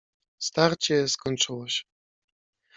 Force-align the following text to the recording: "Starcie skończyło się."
"Starcie 0.39 1.07
skończyło 1.07 1.67
się." 1.67 1.83